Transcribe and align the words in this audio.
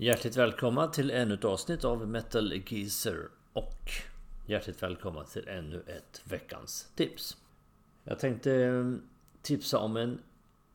Hjärtligt 0.00 0.36
välkomna 0.36 0.86
till 0.86 1.10
ännu 1.10 1.34
ett 1.34 1.44
avsnitt 1.44 1.84
av 1.84 2.08
Metal 2.08 2.62
Geezer 2.66 3.28
och 3.52 3.90
hjärtligt 4.46 4.82
välkomna 4.82 5.24
till 5.24 5.48
ännu 5.48 5.82
ett 5.86 6.22
veckans 6.24 6.88
tips. 6.94 7.36
Jag 8.04 8.18
tänkte 8.18 8.54
eh, 8.54 8.92
tipsa 9.42 9.78
om 9.78 9.96
en 9.96 10.18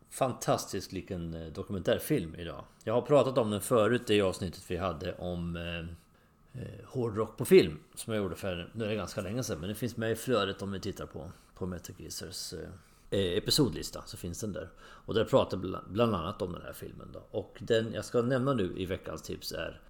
fantastisk 0.09 0.91
liten 0.91 1.33
eh, 1.33 1.47
dokumentärfilm 1.47 2.36
idag. 2.36 2.65
Jag 2.83 2.94
har 2.94 3.01
pratat 3.01 3.38
om 3.38 3.51
den 3.51 3.62
förut 3.62 4.09
i 4.09 4.21
avsnittet 4.21 4.63
vi 4.67 4.78
hade 4.78 5.13
om 5.13 5.55
eh, 5.55 6.62
eh, 6.62 6.85
hårdrock 6.85 7.37
på 7.37 7.46
film 7.46 7.79
som 7.96 8.13
jag 8.13 8.24
gjorde 8.24 8.35
för 8.35 8.71
nu 8.74 8.85
är 8.85 8.90
det 8.90 8.96
ganska 8.96 9.21
länge 9.21 9.44
sedan 9.44 9.60
men 9.60 9.69
det 9.69 9.76
finns 9.76 9.97
med 9.97 10.12
i 10.12 10.15
flödet 10.15 10.62
om 10.62 10.71
ni 10.71 10.79
tittar 10.79 11.05
på, 11.05 11.31
på 11.55 11.65
Metal 11.65 11.96
Geezers 11.97 12.53
Eh, 12.53 12.69
Eh, 13.14 13.38
episodlista 13.38 14.04
så 14.06 14.18
finns 14.18 14.40
den 14.40 14.54
där. 14.54 14.70
Och 14.82 15.13
där 15.13 15.26
pratar 15.26 15.58
bland 15.88 16.16
annat 16.16 16.41
om 16.41 16.54
den 16.54 16.62
här 16.62 16.73
filmen 16.73 17.09
då. 17.13 17.23
Och 17.32 17.58
den 17.59 17.94
jag 17.94 18.05
ska 18.05 18.22
nämna 18.22 18.54
nu 18.54 18.73
i 18.77 18.86
veckans 18.86 19.22
tips 19.22 19.52
är 19.52 19.82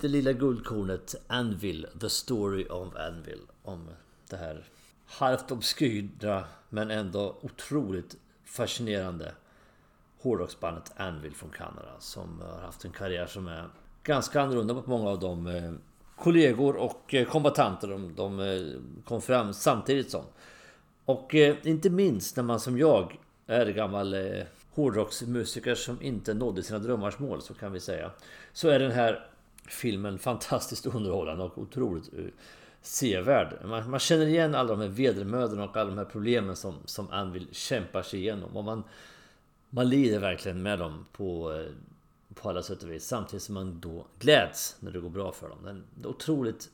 Det 0.00 0.08
lilla 0.08 0.32
guldkornet 0.32 1.14
Anvil, 1.26 1.86
The 2.00 2.10
Story 2.10 2.66
of 2.68 2.96
Anvil. 2.96 3.40
Om 3.62 3.88
det 4.30 4.36
här 4.36 4.64
halvt 5.06 5.50
obskyra 5.50 6.44
men 6.68 6.90
ändå 6.90 7.36
otroligt 7.40 8.16
fascinerande 8.44 9.32
hårdrocksbandet 10.20 10.92
Anvil 10.96 11.34
från 11.34 11.50
Kanada. 11.50 11.92
Som 11.98 12.40
har 12.40 12.60
haft 12.60 12.84
en 12.84 12.92
karriär 12.92 13.26
som 13.26 13.46
är 13.46 13.68
ganska 14.02 14.40
annorlunda 14.40 14.74
mot 14.74 14.86
många 14.86 15.10
av 15.10 15.20
de 15.20 15.46
eh, 15.46 15.72
kollegor 16.16 16.76
och 16.76 17.14
eh, 17.14 17.26
kombatanter 17.26 17.88
de, 17.88 18.14
de 18.14 18.64
kom 19.04 19.22
fram 19.22 19.52
samtidigt 19.54 20.10
som. 20.10 20.24
Och 21.04 21.34
eh, 21.34 21.56
inte 21.62 21.90
minst 21.90 22.36
när 22.36 22.44
man 22.44 22.60
som 22.60 22.78
jag 22.78 23.18
är 23.46 23.66
gammal 23.66 24.14
eh, 24.14 24.42
hårdrocksmusiker 24.74 25.74
som 25.74 26.02
inte 26.02 26.34
nådde 26.34 26.62
sina 26.62 26.78
drömmars 26.78 27.18
mål 27.18 27.42
så 27.42 27.54
kan 27.54 27.72
vi 27.72 27.80
säga. 27.80 28.10
Så 28.52 28.68
är 28.68 28.78
den 28.78 28.90
här 28.90 29.26
filmen 29.68 30.18
fantastiskt 30.18 30.86
underhållande 30.94 31.44
och 31.44 31.58
otroligt 31.58 32.14
eh, 32.18 32.24
sevärd. 32.82 33.58
Man, 33.64 33.90
man, 33.90 34.00
känner 34.00 34.26
igen 34.26 34.54
alla 34.54 34.68
de 34.68 34.80
här 34.80 34.88
vedermödorna 34.88 35.64
och 35.64 35.76
alla 35.76 35.90
de 35.90 35.98
här 35.98 36.04
problemen 36.04 36.56
som, 36.56 36.74
som 36.84 37.10
Anvil 37.10 37.48
kämpar 37.52 38.02
sig 38.02 38.20
igenom. 38.20 38.56
Och 38.56 38.64
man, 38.64 38.82
man 39.70 39.88
lider 39.88 40.18
verkligen 40.18 40.62
med 40.62 40.78
dem 40.78 41.06
på, 41.12 41.52
eh, 41.52 41.66
på 42.34 42.48
alla 42.48 42.62
sätt 42.62 42.82
och 42.82 42.90
vis. 42.90 43.06
Samtidigt 43.06 43.42
som 43.42 43.54
man 43.54 43.80
då 43.80 44.06
gläds 44.18 44.76
när 44.80 44.90
det 44.90 45.00
går 45.00 45.10
bra 45.10 45.32
för 45.32 45.48
dem. 45.48 45.58
Det 45.62 45.68
är 45.68 45.72
en 45.72 46.06
otroligt 46.06 46.70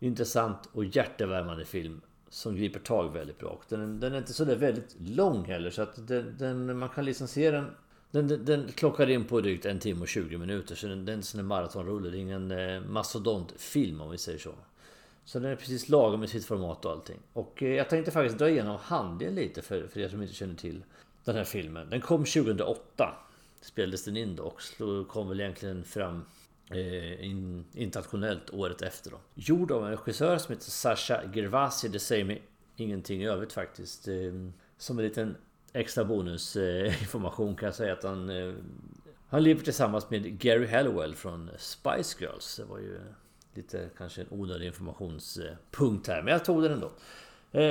intressant 0.00 0.68
och 0.72 0.84
hjärtevärmande 0.84 1.64
film 1.64 2.00
som 2.32 2.56
griper 2.56 2.80
tag 2.80 3.12
väldigt 3.12 3.38
bra. 3.38 3.48
Och 3.48 3.64
den, 3.68 4.00
den 4.00 4.14
är 4.14 4.18
inte 4.18 4.32
så 4.32 4.44
där 4.44 4.56
väldigt 4.56 4.96
lång 5.00 5.44
heller 5.44 5.70
så 5.70 5.82
att 5.82 6.08
den, 6.08 6.36
den, 6.38 6.78
man 6.78 6.88
kan 6.88 7.04
liksom 7.04 7.28
se 7.28 7.50
den 7.50 7.66
den, 8.10 8.28
den, 8.28 8.44
den 8.44 8.68
klockar 8.72 9.10
in 9.10 9.24
på 9.24 9.40
drygt 9.40 9.66
en 9.66 9.78
timme 9.78 10.00
och 10.00 10.08
20 10.08 10.38
minuter 10.38 10.74
så 10.74 10.86
den, 10.86 10.98
den 11.04 11.08
är 11.08 11.16
en 11.16 11.22
sån 11.22 11.38
där 11.38 11.44
maratonrulle. 11.44 12.10
Det 12.10 12.16
är 12.16 12.20
ingen 12.20 12.50
eh, 12.50 12.80
mastodontfilm 12.80 14.00
om 14.00 14.10
vi 14.10 14.18
säger 14.18 14.38
så. 14.38 14.54
Så 15.24 15.38
den 15.38 15.50
är 15.50 15.56
precis 15.56 15.88
lagom 15.88 16.24
i 16.24 16.28
sitt 16.28 16.44
format 16.44 16.84
och 16.84 16.92
allting. 16.92 17.18
Och 17.32 17.62
eh, 17.62 17.68
jag 17.68 17.90
tänkte 17.90 18.10
faktiskt 18.10 18.38
dra 18.38 18.48
igenom 18.48 18.78
handlingen 18.82 19.34
lite 19.34 19.62
för, 19.62 19.86
för 19.86 20.00
er 20.00 20.08
som 20.08 20.22
inte 20.22 20.34
känner 20.34 20.54
till 20.54 20.84
den 21.24 21.36
här 21.36 21.44
filmen. 21.44 21.90
Den 21.90 22.00
kom 22.00 22.24
2008. 22.24 23.14
Spelades 23.60 24.04
den 24.04 24.16
in 24.16 24.36
då 24.36 24.42
och 24.44 25.08
kom 25.08 25.28
väl 25.28 25.40
egentligen 25.40 25.84
fram 25.84 26.24
Eh, 26.70 27.24
in, 27.24 27.64
internationellt 27.72 28.50
året 28.50 28.82
efter. 28.82 29.10
Då. 29.10 29.16
Gjord 29.34 29.72
av 29.72 29.84
en 29.84 29.90
regissör 29.90 30.38
som 30.38 30.52
heter 30.52 30.70
Sasha 30.70 31.20
Gervasi. 31.34 31.88
Det 31.88 31.98
säger 31.98 32.24
mig 32.24 32.42
ingenting 32.76 33.22
i 33.22 33.26
övrigt 33.26 33.52
faktiskt. 33.52 34.08
Eh, 34.08 34.14
som 34.76 34.98
en 34.98 35.04
liten 35.04 35.36
extra 35.72 36.04
bonusinformation 36.04 37.48
eh, 37.48 37.56
kan 37.56 37.66
jag 37.66 37.74
säga 37.74 37.92
att 37.92 38.04
han... 38.04 38.30
Han 39.28 39.42
lever 39.42 39.62
tillsammans 39.62 40.10
med 40.10 40.38
Gary 40.38 40.66
Hallowell 40.66 41.14
från 41.14 41.50
Spice 41.58 42.16
Girls. 42.20 42.56
Det 42.56 42.64
var 42.64 42.78
ju 42.78 43.00
lite 43.54 43.90
kanske 43.98 44.20
en 44.20 44.26
onödig 44.30 44.66
informationspunkt 44.66 46.06
här. 46.08 46.22
Men 46.22 46.32
jag 46.32 46.44
tog 46.44 46.62
den 46.62 46.72
ändå. 46.72 46.90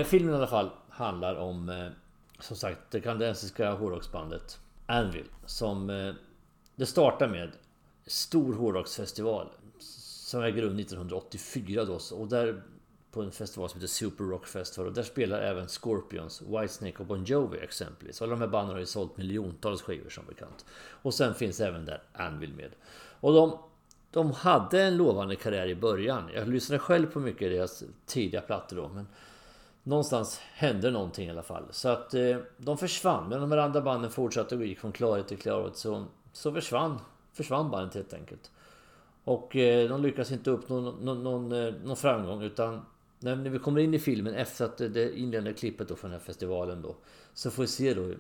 Filmen 0.04 0.34
i 0.34 0.38
alla 0.38 0.48
fall 0.48 0.70
handlar 0.90 1.36
om 1.36 1.90
som 2.40 2.58
sagt 2.58 2.80
det 2.92 3.02
kanadensiska 3.02 3.72
hårdrocksbandet 3.72 4.60
Anvil. 4.86 5.26
Som 5.46 5.88
det 6.76 6.86
startar 6.86 7.28
med 7.28 7.52
stor 8.06 8.54
hårdrocksfestival 8.54 9.50
som 10.32 10.44
äger 10.44 10.62
rum 10.62 10.80
1984 10.80 11.86
då. 11.86 12.00
Och 12.16 12.28
där 12.28 12.64
på 13.12 13.22
en 13.22 13.32
festival 13.32 13.70
som 13.70 13.80
heter 13.80 13.88
Super 13.88 14.24
Rock 14.24 14.48
Festival. 14.48 14.88
Och 14.88 14.94
där 14.94 15.04
spelar 15.04 15.40
även 15.40 15.68
Scorpions, 15.68 16.42
Whitesnake 16.42 16.98
och 16.98 17.06
Bon 17.06 17.24
Jovi 17.24 17.60
exempelvis. 17.60 18.22
Alla 18.22 18.32
de 18.32 18.42
här 18.42 18.48
banden 18.48 18.74
har 18.74 18.80
ju 18.80 18.86
sålt 18.86 19.18
miljontals 19.18 19.82
skivor 19.82 20.10
som 20.10 20.26
bekant. 20.26 20.66
Och 21.02 21.14
sen 21.14 21.34
finns 21.34 21.60
även 21.60 21.86
där 21.86 22.04
Anvil 22.14 22.54
med. 22.54 22.72
Och 23.20 23.34
de, 23.34 23.58
de 24.12 24.32
hade 24.32 24.84
en 24.84 24.98
lovande 24.98 25.36
karriär 25.36 25.68
i 25.68 25.76
början. 25.76 26.30
Jag 26.34 26.48
lyssnade 26.48 26.80
själv 26.80 27.12
på 27.12 27.20
mycket 27.20 27.46
av 27.46 27.52
deras 27.52 27.84
tidiga 28.06 28.42
plattor 28.42 28.76
då. 28.78 28.88
Men 28.88 29.08
någonstans 29.84 30.40
hände 30.54 30.92
någonting 30.92 31.28
i 31.28 31.32
alla 31.32 31.44
fall. 31.44 31.64
Så 31.72 31.90
att 31.90 32.14
eh, 32.14 32.38
de 32.58 32.78
försvann. 32.78 33.30
Men 33.30 33.42
de 33.42 33.52
här 33.52 33.58
andra 33.58 33.82
banden 33.82 34.12
fortsatte 34.12 34.56
och 34.56 34.66
gick 34.66 34.80
från 34.80 34.92
klarhet 34.92 35.28
till 35.28 35.38
klarhet. 35.38 35.78
Så, 35.78 36.06
så 36.34 36.52
försvann 36.52 37.00
försvann 37.44 37.72
bandet 37.72 37.94
helt 37.94 38.14
enkelt. 38.14 38.52
Och 39.24 39.56
eh, 39.56 39.90
de 39.90 40.04
lyckas 40.04 40.32
inte 40.32 40.52
uppnå 40.52 40.82
någon, 40.82 41.06
någon, 41.06 41.24
någon, 41.24 41.90
eh, 41.90 41.96
framgång 41.96 42.44
utan 42.44 42.82
när, 43.20 43.36
vi 43.36 43.60
kommer 43.60 43.80
in 43.80 43.94
i 43.94 44.00
filmen 44.00 44.34
efter 44.34 44.66
att 44.66 44.78
det 44.78 45.20
inledande 45.20 45.54
klippet 45.54 45.88
då 45.88 45.96
från 45.96 46.12
den 46.12 46.20
här 46.20 46.26
festivalen 46.26 46.82
då 46.82 46.96
så 47.34 47.52
får 47.52 47.64
vi 47.64 47.68
se 47.68 47.94
då 47.94 48.12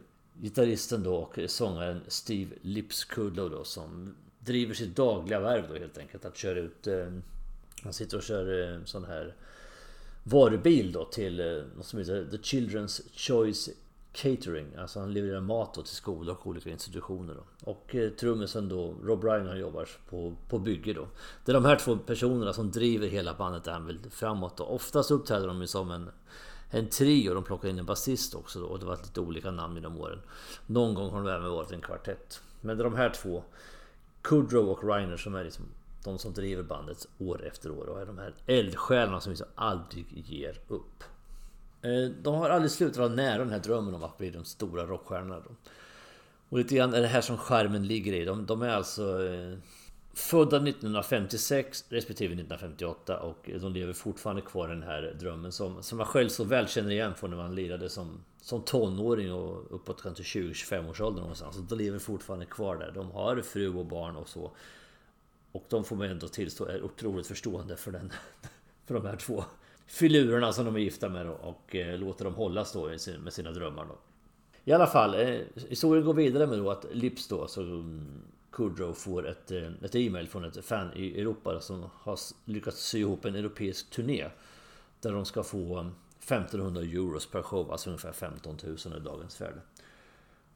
gitarristen 0.42 1.04
då 1.04 1.16
och 1.16 1.40
sångaren 1.48 2.02
Steve 2.08 2.56
Lipskudlow 2.62 3.50
då 3.50 3.64
som 3.64 4.16
driver 4.40 4.74
sitt 4.74 4.96
dagliga 4.96 5.40
värv 5.40 5.70
då 5.70 5.76
helt 5.76 5.98
enkelt 5.98 6.26
att 6.26 6.38
köra 6.38 6.60
ut 6.60 6.88
eh, 6.88 7.08
Han 7.84 7.94
sitter 7.94 8.18
och 8.18 8.24
kör 8.24 8.74
eh, 8.74 8.84
sån 8.86 9.06
här 9.06 9.36
varubil 10.24 10.92
då 10.92 11.06
till 11.06 11.40
eh, 11.40 11.64
något 11.78 11.86
som 11.86 12.00
heter 12.00 12.28
The 12.32 12.38
Children's 12.38 13.02
Choice 13.16 13.70
catering. 14.14 14.76
Alltså 14.78 15.00
han 15.00 15.14
levererar 15.14 15.42
mat 15.42 15.74
till 15.74 15.86
skolor 15.86 16.36
och 16.40 16.48
olika 16.48 16.70
institutioner. 16.70 17.34
Då. 17.34 17.72
Och 17.72 17.96
eh, 17.96 18.10
trummisen 18.10 18.70
då, 18.70 18.96
Rob 19.04 19.24
Ryan 19.24 19.60
jobbar 19.60 19.90
på, 20.10 20.36
på 20.50 20.60
bygge 20.60 20.94
då. 20.94 21.08
Det 21.46 21.52
är 21.52 21.54
de 21.54 21.66
här 21.66 21.76
två 21.76 21.98
personerna 21.98 22.54
som 22.54 22.72
driver 22.72 23.08
hela 23.08 23.34
bandet 23.34 23.68
Anvil 23.68 24.00
framåt. 24.12 24.58
Då. 24.58 24.64
Oftast 24.64 25.12
uppträder 25.12 25.48
de 25.48 25.62
ju 25.62 25.68
som 25.68 25.92
en, 25.92 26.10
en 26.70 26.90
trio. 26.90 27.34
De 27.34 27.44
plockar 27.44 27.70
in 27.70 27.80
en 27.80 27.86
basist 27.86 28.36
också 28.36 28.60
då. 28.60 28.66
Och 28.66 28.80
det 28.80 28.86
var 28.86 28.98
lite 28.98 29.20
olika 29.20 29.52
namn 29.52 29.76
genom 29.76 29.98
åren. 29.98 30.22
Någon 30.66 30.94
gång 30.94 31.10
har 31.10 31.24
de 31.24 31.30
även 31.30 31.52
varit 31.52 31.72
en 31.72 31.82
kvartett. 31.82 32.42
Men 32.62 32.78
det 32.78 32.82
är 32.82 32.90
de 32.90 32.96
här 32.96 33.10
två, 33.10 33.44
Kudrow 34.22 34.70
och 34.70 34.84
Reiner, 34.84 35.18
som 35.18 35.36
är 35.36 35.44
liksom 35.44 35.66
de 36.04 36.18
som 36.18 36.34
driver 36.34 36.64
bandet 36.64 37.08
år 37.18 37.46
efter 37.46 37.72
år. 37.72 37.86
Och 37.86 38.02
är 38.02 38.06
de 38.06 38.18
här 38.18 38.34
eldsjälarna 38.46 39.20
som 39.20 39.30
liksom 39.30 39.48
aldrig 39.56 40.06
ger 40.12 40.60
upp. 40.68 41.04
Eh, 41.82 42.10
de 42.22 42.36
har 42.36 42.50
aldrig 42.50 42.72
slutat 42.72 42.98
vara 42.98 43.10
nära 43.10 43.38
den 43.38 43.50
här 43.50 43.60
drömmen 43.60 43.96
om 43.96 44.04
att 44.04 44.18
bli 44.18 44.30
de 44.30 44.46
stora 44.46 44.86
rockstjärnorna. 44.86 45.42
Och 46.50 46.58
lite 46.58 46.76
grann 46.76 46.94
är 46.94 47.02
det 47.02 47.08
här 47.08 47.22
som 47.22 47.38
skärmen 47.38 47.88
ligger 47.88 48.14
i. 48.14 48.26
De, 48.26 48.46
de 48.46 48.62
är 48.62 48.70
alltså 48.70 49.26
eh, 49.28 49.58
födda 50.14 50.58
1956 50.58 51.86
respektive 51.90 52.34
1958 52.34 53.20
och 53.20 53.50
de 53.62 53.74
lever 53.74 53.94
fortfarande 53.94 54.42
kvar 54.42 54.68
i 54.68 54.72
den 54.72 54.84
här 54.84 55.16
drömmen 55.20 55.52
som, 55.52 55.84
som 55.84 55.98
man 55.98 56.08
själv 56.08 56.30
så 56.30 56.44
väl 56.44 56.68
känner 56.68 56.92
igen 56.92 57.16
från 57.16 57.30
när 57.30 57.38
man 57.38 57.56
lirade 57.56 57.90
som, 57.90 58.24
som 58.42 58.62
tonåring 58.62 59.34
och 59.34 59.76
uppåt 59.76 60.02
kanske 60.02 60.24
20-25 60.24 60.90
års 60.90 61.02
ålder 61.02 61.22
någonstans. 61.22 61.58
De 61.58 61.78
lever 61.78 62.00
fortfarande 62.00 62.46
kvar 62.46 62.76
där. 62.76 62.92
De 62.92 63.12
har 63.12 63.42
fru 63.42 63.78
och 63.78 63.86
barn 63.86 64.16
och 64.16 64.30
så. 64.30 64.52
Och 65.52 65.66
de 65.70 65.84
får 65.84 65.96
man 65.96 66.08
ändå 66.08 66.28
tillstå 66.28 66.66
är 66.66 66.84
otroligt 66.84 67.28
förstående 67.28 67.76
för, 67.76 67.92
den, 67.92 68.12
för 68.86 68.94
de 68.94 69.06
här 69.06 69.16
två 69.16 69.44
filurerna 69.92 70.54
som 70.54 70.66
de 70.66 70.76
är 70.76 70.80
gifta 70.80 71.10
med 71.10 71.26
då, 71.26 71.32
och 71.32 71.76
eh, 71.76 72.00
låter 72.00 72.26
dem 72.26 72.34
hållas 72.34 72.74
då 72.74 72.90
med 73.24 73.34
sina 73.34 73.52
drömmar 73.52 73.86
då. 73.86 73.98
I 74.66 74.74
alla 74.74 74.88
fall, 74.88 75.14
eh, 75.14 75.40
historien 75.70 76.06
går 76.06 76.14
vidare 76.14 76.48
med 76.48 76.60
då 76.60 76.72
att 76.72 76.86
Lips 76.92 77.28
då, 77.28 77.48
så 77.48 77.84
Kudrow 78.52 78.94
får 78.94 79.28
ett, 79.28 79.52
eh, 79.52 79.72
ett 79.84 79.96
e-mail 79.96 80.28
från 80.28 80.46
ett 80.46 80.66
fan 80.66 80.94
i 80.96 81.22
Europa 81.22 81.60
som 81.60 81.90
har 81.94 82.20
lyckats 82.46 82.88
sy 82.88 83.00
ihop 83.00 83.26
en 83.26 83.36
europeisk 83.36 83.90
turné. 83.90 84.30
Där 85.02 85.12
de 85.12 85.26
ska 85.26 85.44
få 85.44 85.78
mm, 85.78 85.94
1500 86.20 86.82
euros 86.82 87.26
per 87.26 87.42
show, 87.42 87.72
alltså 87.72 87.90
ungefär 87.90 88.12
15 88.12 88.58
000 88.64 88.98
i 88.98 89.00
dagens 89.00 89.42
värde. 89.42 89.62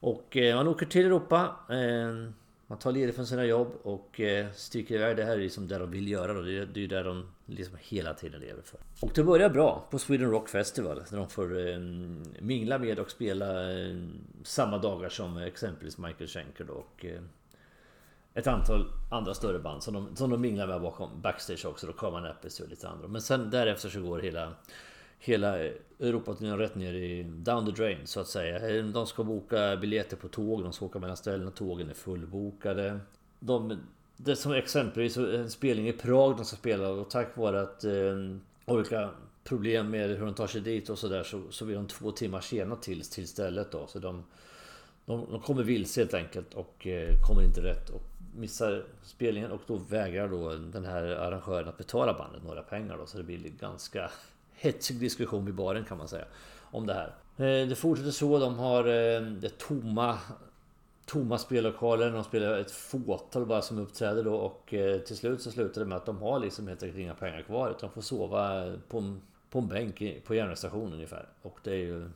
Och 0.00 0.36
eh, 0.36 0.56
man 0.56 0.68
åker 0.68 0.86
till 0.86 1.06
Europa. 1.06 1.56
Eh, 1.68 2.30
man 2.68 2.78
tar 2.78 2.92
ledigt 2.92 3.16
från 3.16 3.26
sina 3.26 3.44
jobb 3.44 3.72
och 3.82 4.20
eh, 4.20 4.46
sticker 4.52 4.94
iväg. 4.94 5.16
Det 5.16 5.24
här 5.24 5.32
är 5.32 5.40
liksom 5.40 5.68
det 5.68 5.78
de 5.78 5.90
vill 5.90 6.08
göra 6.08 6.34
då. 6.34 6.42
Det 6.42 6.50
är 6.58 6.78
ju 6.78 6.86
där 6.86 7.04
de 7.04 7.26
liksom 7.46 7.76
hela 7.80 8.14
tiden 8.14 8.40
lever 8.40 8.62
för. 8.62 8.80
Och 9.00 9.10
det 9.14 9.24
börjar 9.24 9.50
bra 9.50 9.86
på 9.90 9.98
Sweden 9.98 10.30
Rock 10.30 10.48
Festival. 10.48 11.02
Där 11.10 11.16
de 11.16 11.28
får 11.28 11.68
eh, 11.68 11.78
mingla 12.40 12.78
med 12.78 12.98
och 12.98 13.10
spela 13.10 13.72
eh, 13.72 13.96
samma 14.42 14.78
dagar 14.78 15.08
som 15.08 15.38
exempelvis 15.38 15.98
Michael 15.98 16.28
Schenker 16.28 16.64
då. 16.64 16.72
Och 16.72 17.04
eh, 17.04 17.20
ett 18.34 18.46
antal 18.46 18.86
andra 19.10 19.34
större 19.34 19.58
band 19.58 19.82
som 19.82 19.94
de, 19.94 20.16
som 20.16 20.30
de 20.30 20.40
minglar 20.40 20.66
med 20.66 20.80
bakom 20.80 21.20
backstage 21.20 21.66
också. 21.66 21.86
Då 21.86 21.92
Carman 21.92 22.26
Apples 22.26 22.60
och 22.60 22.68
lite 22.68 22.88
andra. 22.88 23.08
Men 23.08 23.22
sen 23.22 23.50
därefter 23.50 23.88
så 23.88 24.00
går 24.00 24.18
hela 24.18 24.52
hela 25.18 25.58
Europaturnén 25.98 26.58
rätt 26.58 26.74
ner 26.74 26.94
i 26.94 27.22
down 27.22 27.66
the 27.66 27.72
drain 27.72 27.98
så 28.04 28.20
att 28.20 28.28
säga. 28.28 28.82
De 28.82 29.06
ska 29.06 29.24
boka 29.24 29.76
biljetter 29.76 30.16
på 30.16 30.28
tåg, 30.28 30.62
de 30.62 30.72
ska 30.72 30.84
åka 30.84 30.98
mellan 30.98 31.16
ställen, 31.16 31.52
tågen 31.52 31.90
är 31.90 31.94
fullbokade. 31.94 33.00
De 33.40 33.78
det 34.16 34.36
som 34.36 34.52
exempelvis 34.52 35.16
en 35.16 35.50
spelning 35.50 35.88
i 35.88 35.92
Prag 35.92 36.36
de 36.36 36.44
ska 36.44 36.56
spela 36.56 36.88
och 36.88 37.10
tack 37.10 37.36
vare 37.36 37.62
att 37.62 37.84
eh, 37.84 37.92
olika 38.64 39.10
problem 39.44 39.90
med 39.90 40.10
hur 40.10 40.24
de 40.24 40.34
tar 40.34 40.46
sig 40.46 40.60
dit 40.60 40.90
och 40.90 40.98
sådär 40.98 41.22
så, 41.22 41.42
så 41.50 41.64
blir 41.64 41.76
de 41.76 41.86
två 41.86 42.10
timmar 42.10 42.40
sena 42.40 42.76
till, 42.76 43.04
till 43.04 43.28
stället 43.28 43.72
då. 43.72 43.86
Så 43.86 43.98
de, 43.98 44.24
de, 45.06 45.26
de 45.30 45.40
kommer 45.40 45.62
vilse 45.62 46.00
helt 46.00 46.14
enkelt 46.14 46.54
och 46.54 46.86
eh, 46.86 47.14
kommer 47.28 47.42
inte 47.42 47.60
rätt 47.60 47.90
och 47.90 48.02
missar 48.36 48.84
spelningen 49.02 49.50
och 49.50 49.60
då 49.66 49.76
vägrar 49.76 50.28
då 50.28 50.54
den 50.54 50.84
här 50.84 51.02
arrangören 51.02 51.68
att 51.68 51.78
betala 51.78 52.14
bandet 52.18 52.44
några 52.44 52.62
pengar 52.62 52.98
då. 52.98 53.06
Så 53.06 53.18
det 53.18 53.24
blir 53.24 53.38
ganska 53.38 54.10
hetsig 54.56 55.00
diskussion 55.00 55.44
vid 55.44 55.54
baren 55.54 55.84
kan 55.84 55.98
man 55.98 56.08
säga 56.08 56.24
om 56.70 56.86
det 56.86 56.94
här. 56.94 57.14
Eh, 57.36 57.68
det 57.68 57.76
fortsätter 57.76 58.10
så. 58.10 58.38
De 58.38 58.58
har 58.58 58.84
eh, 58.84 59.20
det 59.20 59.58
tomma 59.58 60.18
tomma 61.04 61.38
spellokaler. 61.38 62.10
De 62.10 62.24
spelar 62.24 62.58
ett 62.58 62.70
fåtal 62.70 63.46
bara 63.46 63.62
som 63.62 63.78
uppträder 63.78 64.24
då 64.24 64.34
och 64.34 64.74
eh, 64.74 64.98
till 64.98 65.16
slut 65.16 65.42
så 65.42 65.50
slutar 65.50 65.80
det 65.80 65.86
med 65.86 65.96
att 65.96 66.06
de 66.06 66.18
har 66.18 66.40
liksom 66.40 66.68
helt 66.68 66.82
enkelt 66.82 67.00
inga 67.00 67.14
pengar 67.14 67.42
kvar 67.42 67.70
utan 67.70 67.80
de 67.80 67.90
får 67.90 68.00
sova 68.00 68.72
på, 68.88 69.16
på 69.50 69.58
en 69.58 69.68
bänk 69.68 70.24
på 70.24 70.34
järnvägsstationen 70.34 70.92
ungefär. 70.92 71.28
Och 71.42 71.58
det 71.62 71.70
är 71.70 71.76
ju... 71.76 72.10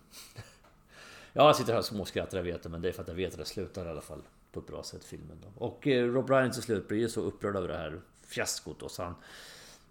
jag 1.33 1.57
sitter 1.57 1.73
här 1.73 1.79
och 1.79 1.85
småskrattar, 1.85 2.39
jag 2.39 2.45
vet 2.45 2.63
det, 2.63 2.69
men 2.69 2.83
det 2.83 2.89
är 2.89 2.93
för 2.93 3.03
att 3.03 3.09
jag 3.09 3.15
vet 3.15 3.33
att 3.33 3.39
det 3.39 3.45
slutar 3.45 3.87
i 3.87 3.89
alla 3.89 4.01
fall 4.01 4.23
på 4.53 4.61
ett 4.61 4.67
bra 4.67 4.83
sätt 4.83 5.05
filmen. 5.05 5.39
Då. 5.43 5.65
Och 5.67 5.87
Rob 5.87 6.31
Ryan 6.31 6.51
till 6.51 6.63
slut 6.63 6.89
blir 6.89 6.99
ju 6.99 7.09
så 7.09 7.21
upprörd 7.21 7.57
över 7.57 7.69
det 7.69 7.77
här 7.77 8.01
fiaskot 8.27 8.83
och 8.83 8.91
så 8.91 9.03
han... 9.03 9.15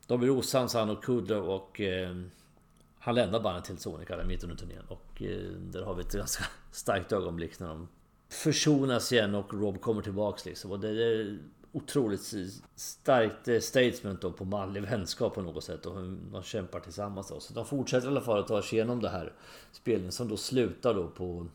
De 0.09 0.19
blir 0.19 0.29
osams 0.29 0.73
han 0.73 0.89
och 0.89 1.03
Kudlow 1.03 1.49
och... 1.49 1.81
Eh, 1.81 2.15
han 2.99 3.15
lämnar 3.15 3.39
bandet 3.39 3.63
till 3.63 3.77
Sonica 3.77 4.17
där 4.17 4.23
mitt 4.23 4.43
under 4.43 4.55
turnén 4.55 4.83
och 4.87 5.21
eh, 5.21 5.51
där 5.51 5.81
har 5.81 5.95
vi 5.95 6.01
ett 6.01 6.13
ganska 6.13 6.43
starkt 6.71 7.11
ögonblick 7.11 7.59
när 7.59 7.67
de 7.67 7.87
försonas 8.29 9.11
igen 9.11 9.35
och 9.35 9.53
Rob 9.53 9.81
kommer 9.81 10.01
tillbaks 10.01 10.45
liksom. 10.45 10.71
Och 10.71 10.79
det 10.79 10.89
är 10.89 11.39
otroligt 11.71 12.33
starkt 12.75 13.47
eh, 13.47 13.59
statement 13.59 14.21
då 14.21 14.31
på 14.31 14.45
manlig 14.45 14.81
vänskap 14.81 15.35
på 15.35 15.41
något 15.41 15.63
sätt 15.63 15.85
och 15.85 15.95
hur 15.95 16.17
de 16.31 16.43
kämpar 16.43 16.79
tillsammans 16.79 17.29
då. 17.29 17.39
Så 17.39 17.53
de 17.53 17.65
fortsätter 17.65 18.07
i 18.07 18.11
alla 18.11 18.21
fall 18.21 18.39
att 18.39 18.47
ta 18.47 18.61
sig 18.61 18.77
igenom 18.77 19.01
det 19.01 19.09
här 19.09 19.33
spelningen 19.71 20.11
som 20.11 20.27
då 20.27 20.37
slutar 20.37 20.93
då 20.93 21.07
på 21.07 21.47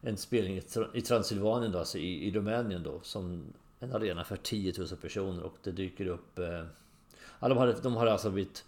en 0.00 0.16
spelning 0.16 0.60
i 0.94 1.00
Transylvanien 1.00 1.72
då, 1.72 1.78
alltså 1.78 1.98
i, 1.98 2.28
i 2.28 2.30
Rumänien 2.30 2.82
då 2.82 3.00
som 3.02 3.44
en 3.80 3.92
arena 3.92 4.24
för 4.24 4.36
10 4.36 4.74
000 4.78 4.88
personer 4.88 5.42
och 5.42 5.56
det 5.62 5.72
dyker 5.72 6.06
upp... 6.06 6.38
Eh, 6.38 6.64
ja, 7.40 7.48
de, 7.48 7.58
har, 7.58 7.76
de 7.82 7.96
hade 7.96 8.12
alltså 8.12 8.30
blivit 8.30 8.64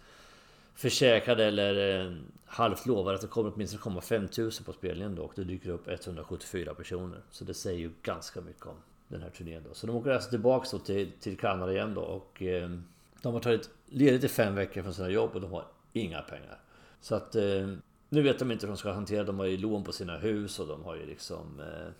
försäkrade 0.75 1.45
eller 1.45 2.05
eh, 2.05 2.11
halvt 2.45 2.85
lovade 2.85 3.15
att 3.15 3.21
det 3.21 3.27
kommer 3.27 3.51
åtminstone 3.55 3.81
komma 3.81 4.01
5000 4.01 4.65
på 4.65 4.73
spelningen 4.73 5.15
då 5.15 5.23
och 5.23 5.33
det 5.35 5.43
dyker 5.43 5.69
upp 5.69 5.87
174 5.87 6.73
personer. 6.73 7.21
Så 7.31 7.43
det 7.43 7.53
säger 7.53 7.79
ju 7.79 7.91
ganska 8.03 8.41
mycket 8.41 8.65
om 8.65 8.75
den 9.07 9.21
här 9.21 9.29
turnén 9.29 9.63
då. 9.67 9.73
Så 9.73 9.87
de 9.87 9.95
åker 9.95 10.11
alltså 10.11 10.29
tillbaks 10.29 10.71
då 10.71 10.79
till, 10.79 11.11
till 11.19 11.37
Kanada 11.37 11.71
igen 11.71 11.93
då 11.93 12.01
och 12.01 12.41
eh, 12.41 12.69
de 13.21 13.33
har 13.33 13.41
tagit 13.41 13.69
ledigt 13.85 14.23
i 14.23 14.27
fem 14.27 14.55
veckor 14.55 14.81
från 14.81 14.93
sina 14.93 15.09
jobb 15.09 15.31
och 15.33 15.41
de 15.41 15.51
har 15.51 15.65
inga 15.93 16.21
pengar. 16.21 16.59
Så 17.01 17.15
att 17.15 17.35
eh, 17.35 17.67
nu 18.09 18.21
vet 18.21 18.39
de 18.39 18.51
inte 18.51 18.65
hur 18.65 18.73
de 18.73 18.77
ska 18.77 18.91
hantera 18.91 19.23
De 19.23 19.39
har 19.39 19.45
ju 19.45 19.57
lån 19.57 19.83
på 19.83 19.91
sina 19.91 20.17
hus 20.17 20.59
och 20.59 20.67
de 20.67 20.83
har 20.83 20.95
ju 20.95 21.05
liksom 21.05 21.59
eh, 21.59 21.91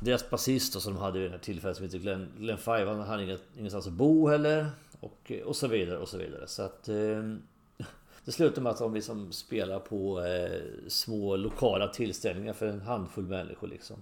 deras 0.00 0.30
basist 0.30 0.80
som 0.80 0.94
de 0.94 1.00
hade 1.00 1.18
vid 1.18 1.28
det 1.28 1.32
här 1.32 1.38
tillfället 1.38 1.76
som 1.76 1.86
heter 1.86 1.98
Glenn, 1.98 2.28
Glenn 2.38 2.58
Five, 2.58 2.84
han 2.84 3.00
hade 3.00 3.22
inget, 3.22 3.42
ingenstans 3.56 3.86
att 3.86 3.92
bo 3.92 4.28
heller. 4.28 4.66
Och, 5.02 5.32
eh, 5.32 5.42
och 5.42 5.56
så 5.56 5.66
vidare 5.66 5.98
och 5.98 6.08
så 6.08 6.18
vidare. 6.18 6.46
Så 6.46 6.62
att 6.62 6.88
eh, 6.88 6.94
det 8.24 8.32
slutar 8.32 8.62
med 8.62 8.72
att 8.72 8.78
de 8.78 8.94
liksom 8.94 9.32
spelar 9.32 9.78
på 9.78 10.24
eh, 10.24 10.60
små 10.88 11.36
lokala 11.36 11.88
tillställningar 11.88 12.52
för 12.52 12.66
en 12.66 12.80
handfull 12.80 13.26
människor 13.26 13.68
liksom. 13.68 13.96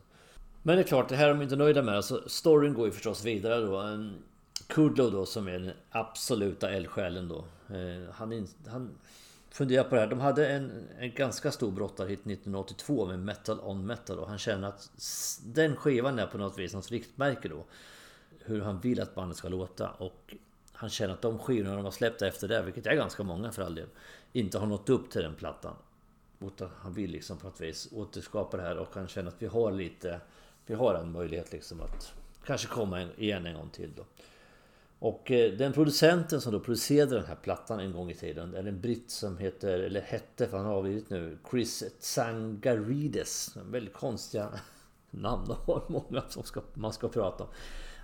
Men 0.62 0.76
det 0.76 0.82
är 0.82 0.86
klart, 0.86 1.08
det 1.08 1.16
här 1.16 1.28
är 1.28 1.34
de 1.34 1.42
inte 1.42 1.56
nöjda 1.56 1.82
med. 1.82 1.96
Alltså, 1.96 2.22
storyn 2.26 2.74
går 2.74 2.86
ju 2.86 2.92
förstås 2.92 3.24
vidare 3.24 3.60
då. 3.60 3.76
En 3.76 4.22
Kudlow 4.66 5.12
då 5.12 5.26
som 5.26 5.48
är 5.48 5.58
den 5.58 5.72
absoluta 5.90 6.70
eldsjälen 6.70 7.28
då. 7.28 7.44
Eh, 7.74 8.12
han, 8.12 8.46
han 8.66 8.98
funderar 9.50 9.84
på 9.84 9.94
det 9.94 10.00
här. 10.00 10.08
De 10.08 10.20
hade 10.20 10.48
en, 10.48 10.88
en 10.98 11.14
ganska 11.14 11.52
stor 11.52 11.70
brottarhit 11.70 12.20
1982 12.20 13.06
med 13.06 13.18
Metal 13.18 13.60
on 13.60 13.86
Metal 13.86 14.18
och 14.18 14.28
han 14.28 14.38
känner 14.38 14.68
att 14.68 14.90
den 15.44 15.76
skivan 15.76 16.18
är 16.18 16.26
på 16.26 16.38
något 16.38 16.58
vis 16.58 16.72
hans 16.72 16.90
riktmärke 16.90 17.48
då. 17.48 17.64
Hur 18.38 18.60
han 18.60 18.80
vill 18.80 19.00
att 19.00 19.14
bandet 19.14 19.36
ska 19.36 19.48
låta 19.48 19.90
och 19.90 20.34
han 20.80 20.90
känner 20.90 21.14
att 21.14 21.22
de 21.22 21.38
skivorna 21.38 21.76
de 21.76 21.84
har 21.84 21.90
släppt 21.90 22.22
efter 22.22 22.48
det, 22.48 22.62
vilket 22.62 22.86
är 22.86 22.94
ganska 22.94 23.22
många 23.22 23.52
för 23.52 23.62
all 23.62 23.74
del, 23.74 23.88
inte 24.32 24.58
har 24.58 24.66
nått 24.66 24.88
upp 24.88 25.10
till 25.10 25.22
den 25.22 25.34
plattan. 25.34 25.74
Utan 26.40 26.70
han 26.76 26.92
vill 26.94 27.10
liksom 27.10 27.38
på 27.38 27.46
något 27.46 27.60
vis 27.60 27.88
återskapa 27.92 28.56
det 28.56 28.62
här 28.62 28.76
och 28.76 28.88
han 28.94 29.08
känner 29.08 29.28
att 29.28 29.42
vi 29.42 29.46
har 29.46 29.72
lite, 29.72 30.20
vi 30.66 30.74
har 30.74 30.94
en 30.94 31.12
möjlighet 31.12 31.52
liksom 31.52 31.80
att 31.80 32.12
kanske 32.44 32.68
komma 32.68 33.06
igen 33.16 33.46
en 33.46 33.54
gång 33.54 33.70
till 33.70 33.90
då. 33.96 34.04
Och 34.98 35.30
eh, 35.30 35.52
den 35.52 35.72
producenten 35.72 36.40
som 36.40 36.52
då 36.52 36.60
producerade 36.60 37.14
den 37.14 37.26
här 37.26 37.36
plattan 37.42 37.80
en 37.80 37.92
gång 37.92 38.10
i 38.10 38.14
tiden 38.14 38.54
är 38.54 38.68
en 38.68 38.80
britt 38.80 39.10
som 39.10 39.38
heter, 39.38 39.78
eller 39.78 40.00
hette 40.00 40.48
för 40.48 40.56
han 40.56 40.66
har 40.66 40.74
avlidit 40.74 41.10
nu, 41.10 41.38
Chris 41.50 41.84
Tsangarides. 42.00 43.56
Väldigt 43.70 43.94
konstiga 43.94 44.48
namn 45.10 45.50
har 45.66 45.84
många 45.88 46.22
som 46.28 46.42
ska, 46.42 46.62
man 46.74 46.92
ska 46.92 47.08
prata 47.08 47.44
om. 47.44 47.50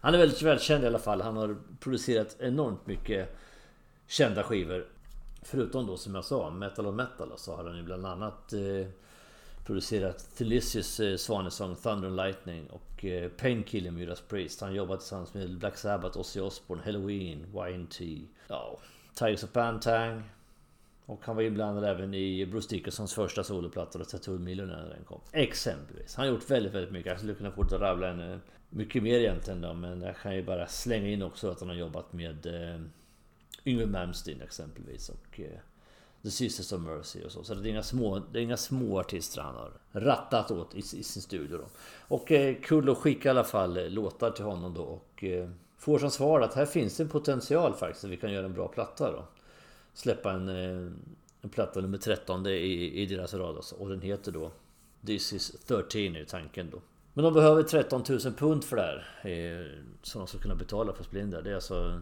Han 0.06 0.14
är 0.14 0.18
väldigt 0.18 0.42
välkänd 0.42 0.84
i 0.84 0.86
alla 0.86 0.98
fall. 0.98 1.20
Han 1.20 1.36
har 1.36 1.56
producerat 1.80 2.36
enormt 2.40 2.86
mycket 2.86 3.36
kända 4.06 4.42
skivor. 4.42 4.86
Förutom 5.42 5.86
då 5.86 5.96
som 5.96 6.14
jag 6.14 6.24
sa, 6.24 6.50
Metal 6.50 6.86
on 6.86 6.96
Metal 6.96 7.32
så 7.36 7.56
har 7.56 7.64
han 7.64 7.76
ju 7.76 7.82
bland 7.82 8.06
annat 8.06 8.52
eh, 8.52 8.86
producerat 9.64 10.36
Thelicious 10.36 11.00
eh, 11.00 11.16
svanesång 11.16 11.76
Thunder 11.76 12.08
and 12.08 12.16
Lightning 12.16 12.66
och 12.66 13.04
eh, 13.04 13.30
Painkiller 13.30 13.90
med 13.90 14.00
Judas 14.00 14.20
Priest. 14.20 14.60
Han 14.60 14.74
jobbat 14.74 15.00
tillsammans 15.00 15.34
med 15.34 15.58
Black 15.58 15.76
Sabbath, 15.76 16.18
Ozzy 16.18 16.40
Osbourne, 16.40 16.82
Halloween, 16.84 17.46
YNT, 17.68 18.00
ja, 18.48 18.78
Tigers 19.14 19.44
of 19.44 19.52
Pantang. 19.52 20.22
Och 21.06 21.20
han 21.22 21.36
var 21.36 21.42
inblandad 21.42 21.84
även 21.84 22.14
i 22.14 22.46
Bruce 22.46 22.68
Dickinsons 22.70 23.14
första 23.14 23.44
soloplatta, 23.44 24.04
Tattoo 24.04 24.38
Millionaire 24.38 24.82
när 24.82 24.94
den 24.94 25.04
kom. 25.04 25.20
Exempelvis. 25.32 26.14
Han 26.14 26.26
har 26.26 26.32
gjort 26.32 26.50
väldigt, 26.50 26.74
väldigt 26.74 26.92
mycket. 26.92 27.10
Jag 27.10 27.18
skulle 27.18 27.34
kunna 27.34 27.50
fortsätta 27.50 27.84
rabbla 27.84 28.08
en 28.08 28.40
mycket 28.70 29.02
mer 29.02 29.18
egentligen 29.18 29.60
då, 29.60 29.74
men 29.74 30.02
jag 30.02 30.16
kan 30.16 30.34
ju 30.34 30.42
bara 30.42 30.66
slänga 30.66 31.08
in 31.08 31.22
också 31.22 31.50
att 31.50 31.60
han 31.60 31.68
har 31.68 31.76
jobbat 31.76 32.12
med 32.12 32.46
eh, 32.46 32.80
Yngwie 33.64 33.86
Malmsteen 33.86 34.40
exempelvis 34.40 35.08
och 35.08 35.40
eh, 35.40 35.58
The 36.22 36.30
Sisters 36.30 36.72
of 36.72 36.80
Mercy 36.80 37.24
och 37.24 37.32
så. 37.32 37.44
Så 37.44 37.54
det 37.54 37.68
är 37.68 37.70
inga 37.70 37.82
små, 37.82 38.22
det 38.32 38.38
är 38.38 38.42
inga 38.42 38.56
små 38.56 39.00
artister 39.00 39.42
han 39.42 39.54
har 39.54 39.72
rattat 39.92 40.50
åt 40.50 40.74
i, 40.74 40.78
i 40.78 40.82
sin 40.82 41.22
studio 41.22 41.58
då. 41.58 41.64
Och 41.98 42.32
eh, 42.32 42.56
kul 42.62 42.90
att 42.90 42.98
skicka 42.98 43.28
i 43.28 43.30
alla 43.30 43.44
fall 43.44 43.76
eh, 43.76 43.88
låtar 43.90 44.30
till 44.30 44.44
honom 44.44 44.74
då 44.74 44.82
och 44.82 45.24
eh, 45.24 45.48
får 45.78 45.98
som 45.98 46.10
svar 46.10 46.40
att 46.40 46.54
här 46.54 46.66
finns 46.66 47.00
en 47.00 47.08
potential 47.08 47.74
faktiskt 47.74 48.04
att 48.04 48.10
vi 48.10 48.16
kan 48.16 48.32
göra 48.32 48.46
en 48.46 48.54
bra 48.54 48.68
platta 48.68 49.12
då. 49.12 49.24
Släppa 49.96 50.32
en, 50.32 50.48
eh, 50.48 50.92
en 51.40 51.50
platta 51.50 51.80
nummer 51.80 51.98
13 51.98 52.46
i, 52.46 53.02
i 53.02 53.06
deras 53.06 53.34
rad 53.34 53.56
alltså. 53.56 53.74
och 53.74 53.88
den 53.88 54.00
heter 54.00 54.32
då 54.32 54.52
This 55.06 55.32
is 55.32 55.50
13 55.66 56.16
är 56.16 56.24
tanken 56.24 56.70
då. 56.70 56.80
Men 57.12 57.24
de 57.24 57.34
behöver 57.34 57.62
13 57.62 58.04
000 58.08 58.18
pund 58.18 58.64
för 58.64 58.76
det 58.76 58.82
här. 58.82 59.30
Eh, 59.30 59.66
som 60.02 60.18
de 60.18 60.26
ska 60.26 60.38
kunna 60.38 60.54
betala 60.54 60.92
för 60.92 61.04
Splendor. 61.04 61.42
Det 61.42 61.50
är 61.50 61.54
alltså... 61.54 62.00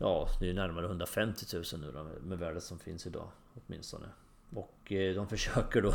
Ja, 0.00 0.28
det 0.40 0.50
är 0.50 0.54
närmare 0.54 0.86
150 0.86 1.46
000 1.52 1.64
nu 1.80 1.92
då 1.92 2.06
med 2.28 2.38
värdet 2.38 2.62
som 2.62 2.78
finns 2.78 3.06
idag. 3.06 3.28
Åtminstone. 3.54 4.06
Och 4.54 4.92
eh, 4.92 5.14
de 5.14 5.28
försöker 5.36 5.82
då 5.82 5.94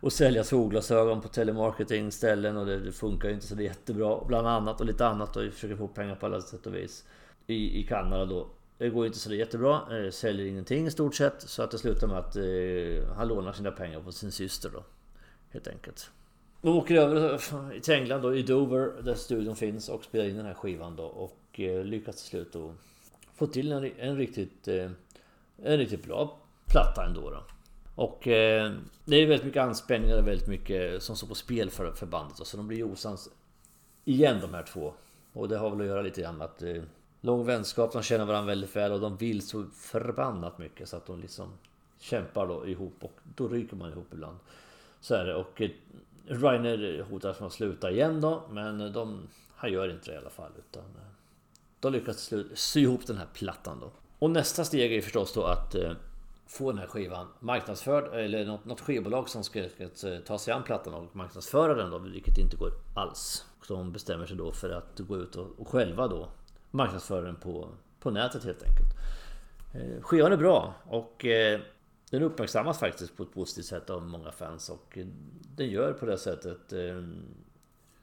att 0.00 0.12
sälja 0.12 0.44
solglasögon 0.44 1.20
på 1.20 1.28
telemarketingställen 1.28 2.56
och 2.56 2.66
det, 2.66 2.92
funkar 2.92 3.28
ju 3.28 3.34
inte 3.34 3.46
så 3.46 3.54
det 3.54 3.62
är 3.62 3.68
jättebra. 3.68 4.24
Bland 4.26 4.46
annat 4.48 4.80
och 4.80 4.86
lite 4.86 5.06
annat 5.06 5.36
och 5.36 5.52
försöker 5.52 5.76
få 5.76 5.88
pengar 5.88 6.14
på 6.14 6.26
alla 6.26 6.40
sätt 6.40 6.66
och 6.66 6.74
vis. 6.74 7.04
I, 7.46 7.80
i 7.80 7.86
Kanada 7.86 8.24
då. 8.24 8.48
Det 8.78 8.88
går 8.88 9.06
inte 9.06 9.18
så 9.18 9.34
jättebra. 9.34 10.04
Eh, 10.04 10.10
säljer 10.10 10.46
ingenting 10.46 10.86
i 10.86 10.90
stort 10.90 11.14
sett. 11.14 11.42
Så 11.42 11.62
att 11.62 11.70
det 11.70 11.78
slutar 11.78 12.06
med 12.06 12.18
att 12.18 12.36
eh, 12.36 13.16
han 13.16 13.28
lånar 13.28 13.52
sina 13.52 13.70
pengar 13.70 14.00
på 14.00 14.12
sin 14.12 14.32
syster 14.32 14.70
då. 14.74 14.84
Helt 15.50 15.68
enkelt. 15.68 16.10
De 16.62 16.76
åker 16.76 16.94
över 16.94 17.32
eh, 17.32 17.80
till 17.80 17.94
England 17.94 18.22
då, 18.22 18.36
i 18.36 18.42
Dover 18.42 19.02
där 19.02 19.14
studion 19.14 19.56
finns 19.56 19.88
och 19.88 20.04
spelar 20.04 20.24
in 20.24 20.36
den 20.36 20.46
här 20.46 20.54
skivan 20.54 20.96
då 20.96 21.04
och 21.04 21.60
eh, 21.60 21.84
lyckas 21.84 22.16
till 22.16 22.24
slut 22.26 22.52
då 22.52 22.74
få 23.34 23.46
till 23.46 23.72
en, 23.72 23.90
en 23.98 24.16
riktigt 24.16 24.68
eh, 24.68 24.90
en 25.62 25.78
riktigt 25.78 26.04
bra 26.04 26.38
platta 26.66 27.06
ändå 27.06 27.30
då. 27.30 27.42
Och 27.94 28.28
eh, 28.28 28.72
det 29.04 29.16
är 29.16 29.26
väldigt 29.26 29.46
mycket 29.46 29.62
anspänningar 29.62 30.18
och 30.18 30.28
väldigt 30.28 30.48
mycket 30.48 31.02
som 31.02 31.16
står 31.16 31.26
på 31.26 31.34
spel 31.34 31.70
för, 31.70 31.92
för 31.92 32.06
bandet. 32.06 32.46
Så 32.46 32.56
de 32.56 32.68
blir 32.68 32.84
osams 32.84 33.28
igen 34.04 34.38
de 34.40 34.54
här 34.54 34.62
två. 34.62 34.94
Och 35.32 35.48
det 35.48 35.58
har 35.58 35.70
väl 35.70 35.80
att 35.80 35.86
göra 35.86 36.02
lite 36.02 36.20
grann 36.20 36.36
med 36.36 36.44
att 36.44 36.62
eh, 36.62 36.82
lång 37.20 37.44
vänskap, 37.44 37.92
de 37.92 38.02
känner 38.02 38.24
varandra 38.24 38.46
väldigt 38.46 38.76
väl 38.76 38.92
och 38.92 39.00
de 39.00 39.16
vill 39.16 39.48
så 39.48 39.64
förbannat 39.74 40.58
mycket 40.58 40.88
så 40.88 40.96
att 40.96 41.06
de 41.06 41.20
liksom 41.20 41.52
kämpar 41.98 42.46
då 42.46 42.66
ihop 42.66 42.94
och 43.00 43.12
då 43.36 43.48
ryker 43.48 43.76
man 43.76 43.92
ihop 43.92 44.12
ibland. 44.12 44.38
Så 45.00 45.14
är 45.14 45.24
det 45.24 45.34
och 45.34 45.60
eh, 45.60 45.70
Reiner 46.26 47.02
hotar 47.10 47.32
som 47.32 47.46
att 47.46 47.52
sluta 47.52 47.90
igen 47.90 48.20
då, 48.20 48.42
men 48.50 48.92
de, 48.92 49.28
han 49.56 49.72
gör 49.72 49.90
inte 49.90 50.10
det 50.10 50.14
i 50.14 50.18
alla 50.18 50.30
fall. 50.30 50.50
Utan 50.58 50.82
eh, 50.82 51.08
de 51.80 51.92
lyckas 51.92 52.32
sy 52.54 52.80
ihop 52.80 53.06
den 53.06 53.16
här 53.16 53.26
plattan 53.34 53.80
då. 53.80 53.90
Och 54.18 54.30
nästa 54.30 54.64
steg 54.64 54.92
är 54.92 55.00
förstås 55.00 55.32
då 55.32 55.44
att 55.44 55.74
eh, 55.74 55.92
få 56.46 56.70
den 56.70 56.78
här 56.78 56.86
skivan 56.86 57.26
marknadsförd, 57.40 58.14
eller 58.14 58.46
något, 58.46 58.64
något 58.64 58.80
skivbolag 58.80 59.28
som 59.28 59.44
ska, 59.44 59.64
ska 59.94 60.20
ta 60.26 60.38
sig 60.38 60.54
an 60.54 60.62
plattan 60.62 60.94
och 60.94 61.16
marknadsföra 61.16 61.74
den 61.74 61.90
då, 61.90 61.98
vilket 61.98 62.38
inte 62.38 62.56
går 62.56 62.72
alls. 62.94 63.44
Och 63.60 63.66
de 63.68 63.92
bestämmer 63.92 64.26
sig 64.26 64.36
då 64.36 64.52
för 64.52 64.70
att 64.70 64.98
gå 64.98 65.16
ut 65.16 65.36
och, 65.36 65.48
och 65.58 65.68
själva 65.68 66.08
då 66.08 66.28
marknadsföra 66.70 67.22
den 67.22 67.36
på, 67.36 67.68
på 68.00 68.10
nätet 68.10 68.44
helt 68.44 68.62
enkelt. 68.62 68.98
Eh, 69.74 70.02
Skivan 70.02 70.32
är 70.32 70.36
bra 70.36 70.74
och 70.84 71.24
eh, 71.24 71.60
den 72.10 72.22
uppmärksammas 72.22 72.78
faktiskt 72.78 73.16
på 73.16 73.22
ett 73.22 73.34
positivt 73.34 73.66
sätt 73.66 73.90
av 73.90 74.02
många 74.02 74.32
fans 74.32 74.68
och 74.68 74.98
eh, 74.98 75.06
den 75.56 75.68
gör 75.68 75.92
på 75.92 76.06
det 76.06 76.18
sättet 76.18 76.72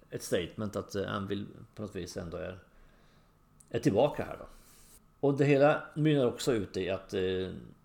ett 0.10 0.24
statement 0.24 0.76
att 0.76 0.96
Anvil 0.96 1.46
på 1.76 1.82
något 1.82 1.96
vis 1.96 2.18
ändå 2.18 2.38
är, 2.38 2.60
är 3.70 3.80
tillbaka 3.80 4.24
här 4.24 4.38
då. 4.40 4.46
Och 5.20 5.38
det 5.38 5.46
hela 5.46 5.84
mynnar 5.96 6.26
också 6.26 6.54
ut 6.54 6.78
i 6.78 6.90
att 6.90 7.14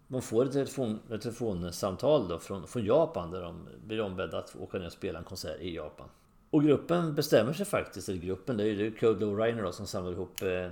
man 0.07 0.23
får 0.23 0.45
ett, 0.45 0.53
telefon, 0.53 0.99
ett 1.11 1.23
telefonsamtal 1.23 2.29
då 2.29 2.39
från, 2.39 2.67
från 2.67 2.85
Japan 2.85 3.31
där 3.31 3.43
de 3.43 3.69
blir 3.87 4.01
ombedda 4.01 4.39
att 4.39 4.57
åka 4.57 4.79
ner 4.79 4.87
och 4.87 4.93
spela 4.93 5.19
en 5.19 5.25
konsert 5.25 5.61
i 5.61 5.75
Japan. 5.75 6.09
Och 6.51 6.63
gruppen 6.63 7.15
bestämmer 7.15 7.53
sig 7.53 7.67
faktiskt, 7.67 8.09
eller 8.09 8.19
gruppen, 8.19 8.57
det 8.57 8.63
är 8.63 8.67
ju 8.67 8.91
Code 8.91 9.27
och 9.27 9.39
Reiner 9.39 9.63
då 9.63 9.73
som 9.73 9.87
samlar 9.87 10.13
ihop 10.13 10.43
eh, 10.43 10.71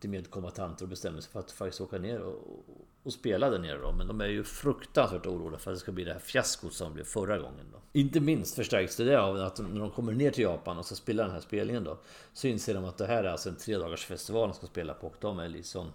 till 0.00 0.10
medkombatanter 0.10 0.84
och 0.84 0.88
bestämmer 0.88 1.20
sig 1.20 1.32
för 1.32 1.40
att 1.40 1.52
faktiskt 1.52 1.80
åka 1.80 1.98
ner 1.98 2.20
och, 2.20 2.64
och 3.02 3.12
spela 3.12 3.50
där 3.50 3.58
nere 3.58 3.78
då. 3.78 3.92
Men 3.92 4.06
de 4.06 4.20
är 4.20 4.26
ju 4.26 4.44
fruktansvärt 4.44 5.26
oroliga 5.26 5.58
för 5.58 5.70
att 5.70 5.76
det 5.76 5.80
ska 5.80 5.92
bli 5.92 6.04
det 6.04 6.12
här 6.12 6.20
fiaskot 6.20 6.72
som 6.72 6.94
blev 6.94 7.04
förra 7.04 7.38
gången 7.38 7.66
då. 7.72 7.78
Inte 7.92 8.20
minst 8.20 8.54
förstärks 8.54 8.96
det 8.96 9.20
av 9.20 9.36
att 9.36 9.58
när 9.58 9.80
de 9.80 9.90
kommer 9.90 10.12
ner 10.12 10.30
till 10.30 10.44
Japan 10.44 10.78
och 10.78 10.86
ska 10.86 10.94
spela 10.94 11.22
den 11.22 11.32
här 11.32 11.40
spelningen 11.40 11.84
då. 11.84 11.98
Så 12.32 12.46
inser 12.46 12.74
de 12.74 12.84
att 12.84 12.98
det 12.98 13.06
här 13.06 13.24
är 13.24 13.28
alltså 13.28 13.48
en 13.48 13.56
tre 13.56 13.76
dagars 13.76 14.04
festival 14.04 14.48
de 14.48 14.54
ska 14.54 14.66
spela 14.66 14.94
på 14.94 15.06
och 15.06 15.16
de 15.20 15.38
är 15.38 15.48
liksom 15.48 15.92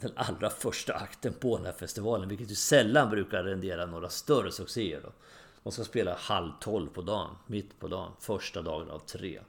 den 0.00 0.12
allra 0.16 0.50
första 0.50 0.94
akten 0.94 1.32
på 1.32 1.56
den 1.56 1.66
här 1.66 1.72
festivalen. 1.72 2.28
Vilket 2.28 2.50
ju 2.50 2.54
sällan 2.54 3.10
brukar 3.10 3.44
rendera 3.44 3.86
några 3.86 4.08
större 4.08 4.52
succéer. 4.52 5.00
Då. 5.02 5.12
De 5.66 5.72
ska 5.72 5.84
spela 5.84 6.14
halv 6.14 6.50
tolv 6.60 6.88
på 6.88 7.02
dagen, 7.02 7.30
mitt 7.46 7.80
på 7.80 7.88
dagen, 7.88 8.12
första 8.20 8.62
dagen 8.62 8.90
av 8.90 8.98
tre. 8.98 9.40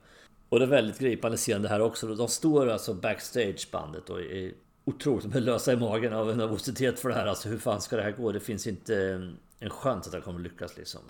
Och 0.50 0.59
det 0.59 0.65
är 0.65 0.69
väldigt 0.69 1.00
gripande 1.00 1.38
scen 1.38 1.62
det 1.62 1.69
här 1.69 1.81
också. 1.81 2.07
De 2.15 2.27
står 2.27 2.67
alltså 2.67 2.93
backstage 2.93 3.67
bandet 3.71 4.09
och 4.09 4.21
är 4.21 4.53
otroligt 4.86 5.25
med 5.25 5.43
lösa 5.43 5.74
i 5.74 5.75
magen 5.75 6.13
av 6.13 6.38
nervositet 6.38 7.00
för 7.00 7.09
det 7.09 7.15
här. 7.15 7.25
Alltså 7.25 7.50
hur 7.50 7.57
fan 7.57 7.81
ska 7.81 7.95
det 7.95 8.01
här 8.01 8.12
gå? 8.12 8.31
Det 8.31 8.39
finns 8.39 8.67
inte 8.67 8.95
mm, 8.95 9.38
en 9.59 9.69
chans 9.69 10.07
att 10.07 10.13
det 10.13 10.21
kommer 10.21 10.39
lyckas 10.39 10.77
liksom. 10.77 11.01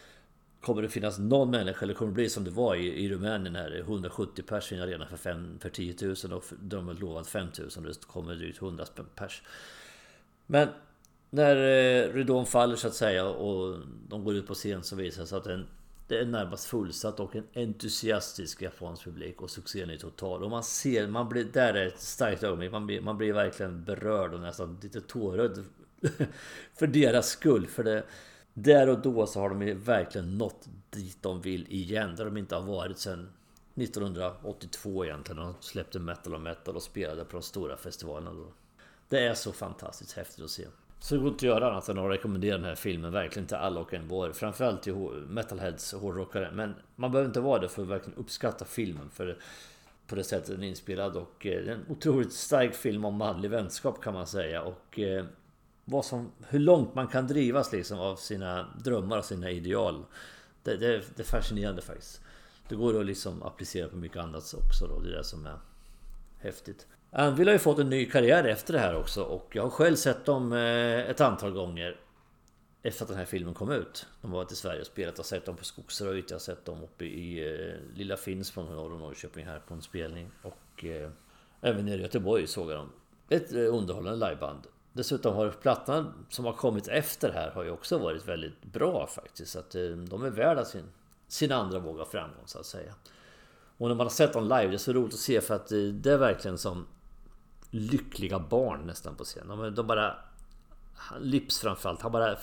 Kommer 0.62 0.82
det 0.82 0.90
finnas 0.90 1.20
någon 1.20 1.52
människa 1.52 1.86
eller 1.86 1.94
kommer 1.94 2.12
det 2.12 2.16
bli 2.16 2.30
som 2.30 2.44
det 2.44 2.52
var 2.52 2.76
i, 2.76 3.04
i 3.04 3.10
Rumänien 3.10 3.56
här 3.56 3.80
170 3.80 4.44
pers 4.48 4.72
i 4.72 4.76
en 4.76 4.82
arena 4.82 5.08
för, 5.08 5.18
fem, 5.18 5.60
för 5.62 5.70
10 5.70 5.96
000 6.02 6.34
och 6.34 6.44
de 6.60 6.88
har 6.88 6.94
lovat 6.94 7.28
5 7.28 7.48
000 7.60 7.70
och 7.78 7.84
det 7.84 8.06
kommer 8.08 8.36
drygt 8.36 8.62
100 8.62 8.86
pers. 9.16 9.42
Men 10.46 10.68
när 11.30 11.56
eh, 11.56 12.14
ridån 12.14 12.46
faller 12.46 12.76
så 12.76 12.88
att 12.88 12.94
säga 12.94 13.26
och 13.28 13.80
de 14.08 14.24
går 14.24 14.36
ut 14.36 14.48
på 14.48 14.54
scen 14.54 14.84
så 14.84 14.96
visar 14.96 15.22
det 15.22 15.28
sig 15.28 15.38
att 15.38 15.68
det 16.08 16.20
är 16.20 16.26
närmast 16.26 16.66
fullsatt 16.66 17.20
och 17.20 17.36
en 17.36 17.48
entusiastisk 17.54 18.62
japansk 18.62 19.04
publik 19.04 19.42
och 19.42 19.50
succén 19.50 19.90
är 19.90 19.98
total. 19.98 20.44
Och 20.44 20.50
man 20.50 20.64
ser, 20.64 21.08
man 21.08 21.30
blir, 21.30 21.44
där 21.44 21.74
är 21.74 21.88
ett 21.88 22.00
starkt 22.00 22.44
ögonblick. 22.44 22.72
Man 22.72 22.86
blir, 22.86 23.02
man 23.02 23.18
blir 23.18 23.34
verkligen 23.34 23.84
berörd 23.84 24.34
och 24.34 24.40
nästan 24.40 24.80
lite 24.84 25.02
tårögd 25.02 25.58
för 26.74 26.88
deras 26.88 27.30
skull. 27.30 27.68
För 27.68 27.84
det, 27.84 28.04
där 28.54 28.90
och 28.90 29.00
då 29.00 29.28
så 29.28 29.40
har 29.40 29.50
de 29.50 29.62
ju 29.62 29.74
verkligen 29.74 30.38
nått 30.38 30.68
dit 30.90 31.18
de 31.22 31.42
vill 31.42 31.66
igen. 31.70 32.16
Där 32.16 32.26
de 32.26 32.38
inte 32.38 32.56
har 32.56 32.62
varit 32.62 32.98
sedan 32.98 33.30
1982 33.76 35.06
egentligen. 35.06 35.42
De 35.42 35.54
släppte 35.60 36.00
Metal 36.00 36.34
och 36.34 36.42
Metal 36.42 36.76
och 36.76 36.84
spelade 36.84 37.26
på 37.26 37.32
de 37.32 37.42
stora 37.42 37.78
festivalerna 37.78 38.34
då. 38.34 38.48
Det 39.10 39.20
är 39.20 39.34
så 39.34 39.52
fantastiskt 39.52 40.14
häftigt 40.14 40.44
att 40.44 40.50
se. 40.50 40.66
Så 41.00 41.16
det 41.16 41.22
går 41.22 41.30
inte 41.30 41.38
att 41.46 41.56
göra 41.56 41.72
annat 41.72 41.90
än 41.90 41.98
att 41.98 42.12
rekommendera 42.12 42.58
den 42.58 42.66
här 42.66 42.76
filmen 42.76 43.12
verkligen 43.12 43.48
till 43.48 43.58
alla 43.58 43.80
och 43.80 43.94
envar. 43.94 44.32
Framförallt 44.32 44.84
till 44.84 44.94
metalheads 45.28 45.94
och 45.94 46.02
hårdrockare. 46.02 46.52
Men 46.54 46.76
man 46.96 47.12
behöver 47.12 47.28
inte 47.28 47.40
vara 47.40 47.60
det 47.62 47.70
för 47.70 47.82
att 47.82 47.88
verkligen 47.88 48.20
uppskatta 48.20 48.66
filmen. 48.66 49.10
För 49.10 49.38
på 50.08 50.16
det 50.16 50.24
sättet 50.24 50.48
den 50.48 50.64
är 50.64 50.68
inspelad 50.68 51.16
och 51.16 51.46
eh, 51.46 51.64
det 51.64 51.72
är 51.72 51.76
en 51.76 51.86
otroligt 51.90 52.34
stark 52.34 52.76
film 52.76 53.06
om 53.06 53.16
manlig 53.16 53.50
vänskap 53.50 54.02
kan 54.02 54.14
man 54.14 54.28
säga. 54.28 54.62
Och 54.62 55.00
eh, 55.00 55.26
vad 55.86 56.06
som, 56.06 56.32
hur 56.48 56.60
långt 56.60 56.96
man 56.96 57.08
kan 57.08 57.28
drivas 57.28 57.72
liksom 57.72 58.00
av 58.00 58.16
sina 58.16 58.68
drömmar 58.84 59.18
och 59.18 59.26
sina 59.26 59.52
ideal. 59.52 60.06
Det, 60.64 60.78
det, 60.78 61.04
det 61.16 61.20
är 61.22 61.28
fascinerande 61.28 61.82
faktiskt. 61.82 62.22
Det 62.70 62.76
går 62.76 63.00
att 63.00 63.06
liksom 63.06 63.44
applicera 63.44 63.90
på 63.90 63.96
mycket 63.96 64.18
annat 64.18 64.54
också 64.54 64.88
då. 64.88 65.00
Det 65.00 65.10
är 65.10 65.18
det 65.18 65.24
som 65.24 65.46
är 65.46 65.60
häftigt. 66.40 66.88
Anvil 67.12 67.48
har 67.48 67.54
ju 67.54 67.60
fått 67.60 67.80
en 67.80 67.90
ny 67.90 68.06
karriär 68.06 68.44
efter 68.44 68.74
det 68.74 68.80
här 68.80 68.96
också 68.96 69.24
och 69.24 69.50
jag 69.56 69.64
har 69.64 69.70
själv 69.70 69.96
sett 69.96 70.26
dem 70.26 70.54
eh, 70.54 71.10
ett 71.10 71.22
antal 71.22 71.52
gånger 71.52 72.00
efter 72.84 73.04
att 73.04 73.10
den 73.10 73.18
här 73.18 73.26
filmen 73.26 73.54
kom 73.54 73.72
ut. 73.72 74.06
De 74.22 74.32
har 74.32 74.38
varit 74.38 74.52
i 74.52 74.56
Sverige 74.56 74.82
och 74.82 74.88
spelat. 74.88 75.14
Jag 75.18 75.24
har 75.24 75.28
sett 75.28 75.46
dem 75.46 75.56
på 75.56 75.66
Skogsröjt. 75.66 76.30
Jag 76.30 76.36
har 76.36 76.40
sett 76.40 76.66
dem 76.66 76.84
uppe 76.84 77.06
i 77.06 77.56
eh, 77.56 77.98
Lilla 77.98 78.18
Finspång 78.18 78.76
norr 78.76 78.94
om 78.94 79.00
Norrköping 79.00 79.46
här 79.46 79.60
på 79.60 79.74
en 79.74 79.82
spelning. 79.82 80.32
Och 80.42 80.86
eh, 80.86 81.10
även 81.62 81.86
nere 81.86 81.98
i 81.98 82.02
Göteborg 82.02 82.48
såg 82.48 82.72
jag 82.72 82.78
dem. 82.78 82.90
Ett 83.30 83.54
eh, 83.54 83.76
underhållande 83.76 84.30
liveband. 84.30 84.68
Dessutom 84.94 85.36
har 85.36 85.50
plattan 85.50 86.26
som 86.30 86.46
har 86.46 86.54
kommit 86.54 86.88
efter 86.88 87.32
här 87.32 87.52
har 87.52 87.64
ju 87.64 87.72
också 87.72 87.98
varit 87.98 88.28
väldigt 88.28 88.64
bra 88.64 89.08
faktiskt. 89.08 89.52
Så 89.52 89.60
att 89.60 89.76
eh, 89.76 89.90
de 89.90 90.24
är 90.24 90.30
värda 90.30 90.66
sin, 90.66 90.86
sin 91.28 91.52
andra 91.52 91.80
våg 91.80 92.00
av 92.00 92.06
framgång 92.06 92.44
så 92.46 92.60
att 92.60 92.66
säga. 92.66 92.94
Och 93.78 93.88
när 93.88 93.96
man 93.96 94.06
har 94.06 94.12
sett 94.12 94.34
dem 94.34 94.44
live, 94.44 94.68
det 94.68 94.74
är 94.74 94.78
så 94.78 94.94
roligt 94.94 95.14
att 95.14 95.20
se 95.20 95.42
för 95.42 95.56
att 95.56 95.68
det 95.94 96.12
är 96.12 96.18
verkligen 96.18 96.58
som 96.58 96.86
lyckliga 97.70 98.40
barn 98.40 98.82
nästan 98.86 99.16
på 99.16 99.24
scen. 99.24 99.48
De, 99.48 99.76
de 99.76 99.88
bara... 99.88 100.16
Lips 101.20 101.60
framförallt, 101.60 102.02
han 102.02 102.12
bara... 102.12 102.38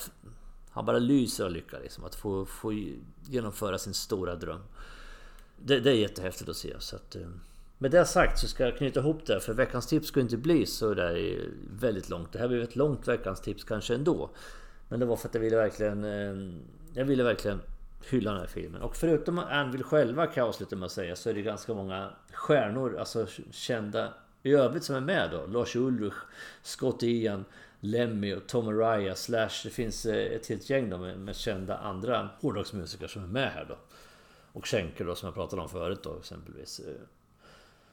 Han 0.71 0.87
bara 0.87 0.99
lyser 0.99 1.45
av 1.45 1.51
lycka 1.51 1.79
liksom. 1.79 2.05
Att 2.05 2.15
få, 2.15 2.47
få 2.47 2.73
genomföra 3.29 3.79
sin 3.79 3.95
stora 3.95 4.35
dröm. 4.35 4.61
Det, 5.57 5.81
det 5.81 5.91
är 5.91 5.95
jättehäftigt 5.95 6.49
att 6.49 6.57
se. 6.57 6.75
Så 6.79 6.97
att, 6.97 7.17
eh, 7.17 7.27
med 7.79 7.91
det 7.91 8.05
sagt 8.05 8.39
så 8.39 8.49
ska 8.49 8.65
jag 8.65 8.77
knyta 8.77 9.01
ihop 9.01 9.27
det 9.27 9.41
för 9.41 9.53
veckans 9.55 9.87
tips 9.87 10.09
ska 10.09 10.21
inte 10.21 10.37
bli 10.37 10.67
så 10.67 10.95
där 10.95 11.41
väldigt 11.71 12.09
långt. 12.09 12.33
Det 12.33 12.39
här 12.39 12.49
blev 12.49 12.63
ett 12.63 12.77
långt 12.77 13.09
veckans 13.09 13.41
tips 13.41 13.65
kanske 13.65 13.95
ändå. 13.95 14.31
Men 14.89 15.01
det 15.01 15.07
var 15.07 15.17
för 15.17 15.29
att 15.29 15.35
jag 15.35 15.41
ville 15.41 15.57
verkligen... 15.57 16.05
Eh, 16.05 16.55
jag 16.95 17.05
ville 17.05 17.23
verkligen 17.23 17.61
hylla 18.11 18.31
den 18.31 18.41
här 18.41 18.47
filmen. 18.47 18.83
Och 18.83 18.97
förutom 18.97 19.39
Anvil 19.39 19.83
själva 19.83 20.27
kan 20.27 20.41
jag 20.41 20.49
avsluta 20.49 20.77
med 20.77 20.87
att 20.87 20.93
säga 20.93 21.17
så 21.17 21.31
är 21.31 21.35
det 21.35 21.43
ganska 21.43 21.75
många 21.75 22.11
stjärnor, 22.33 22.97
alltså 22.99 23.27
kända 23.51 24.13
i 24.45 24.53
övrigt 24.53 24.85
som 24.85 24.97
är 24.97 25.01
med 25.01 25.31
då. 25.31 25.47
Lars 25.47 25.77
Ulrich, 25.77 26.15
Scott 26.63 27.03
Ian, 27.03 27.45
Lemmy 27.81 28.35
och 28.35 28.47
Tom 28.47 28.69
Araya 28.69 29.15
Slash. 29.15 29.61
Det 29.65 29.71
finns 29.71 30.07
eh, 30.07 30.33
ett 30.37 30.47
helt 30.47 30.71
gäng 30.71 30.91
då 30.91 30.99
med, 30.99 31.19
med 31.19 31.37
kända 31.37 31.77
andra 31.77 32.29
hårdrocksmusiker 32.41 33.07
som 33.07 33.23
är 33.23 33.27
med 33.27 33.53
här 33.53 33.65
då. 33.65 33.79
Och 34.53 34.67
Schenker 34.67 35.05
då 35.05 35.15
som 35.15 35.27
jag 35.27 35.35
pratade 35.35 35.63
om 35.63 35.69
förut 35.69 36.03
då 36.03 36.19
exempelvis. 36.19 36.81
Eh, 36.81 36.95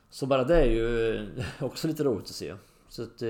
så 0.09 0.25
bara 0.25 0.43
det 0.43 0.55
är 0.55 0.65
ju 0.65 1.15
eh, 1.15 1.43
också 1.59 1.87
lite 1.87 2.03
roligt 2.03 2.29
att 2.29 2.35
se. 2.35 2.55
Så 2.89 3.03
att, 3.03 3.21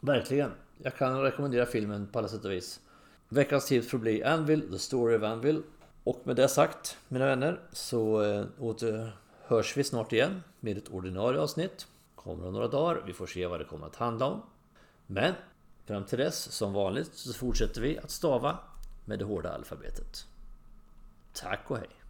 verkligen. 0.00 0.50
Jag 0.82 0.96
kan 0.96 1.22
rekommendera 1.22 1.66
filmen 1.66 2.06
på 2.06 2.18
alla 2.18 2.28
sätt 2.28 2.44
och 2.44 2.52
vis. 2.52 2.80
Veckans 3.28 3.66
tips 3.66 3.88
får 3.88 3.98
bli 3.98 4.22
Anvil, 4.22 4.70
The 4.70 4.78
Story 4.78 5.16
of 5.16 5.22
Anvil. 5.22 5.62
Och 6.04 6.20
med 6.24 6.36
det 6.36 6.48
sagt, 6.48 6.98
mina 7.08 7.26
vänner, 7.26 7.60
så 7.72 8.22
återhörs 8.58 9.76
vi 9.76 9.84
snart 9.84 10.12
igen 10.12 10.42
med 10.60 10.78
ett 10.78 10.88
ordinarie 10.88 11.40
avsnitt. 11.40 11.86
Kommer 12.24 12.46
om 12.46 12.52
några 12.52 12.68
dagar. 12.68 13.02
Vi 13.06 13.12
får 13.12 13.26
se 13.26 13.46
vad 13.46 13.60
det 13.60 13.64
kommer 13.64 13.86
att 13.86 13.96
handla 13.96 14.26
om. 14.26 14.42
Men 15.06 15.34
fram 15.84 16.04
till 16.04 16.18
dess, 16.18 16.52
som 16.52 16.72
vanligt, 16.72 17.14
så 17.14 17.32
fortsätter 17.32 17.80
vi 17.80 17.98
att 17.98 18.10
stava 18.10 18.58
med 19.04 19.18
det 19.18 19.24
hårda 19.24 19.52
alfabetet. 19.52 20.26
Tack 21.32 21.70
och 21.70 21.76
hej! 21.76 22.03